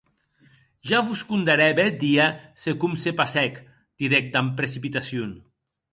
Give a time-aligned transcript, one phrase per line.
[0.91, 2.25] Ja vos condarè bèth dia
[2.63, 3.63] se com se passèc,
[4.03, 5.37] didec damb precipitacion.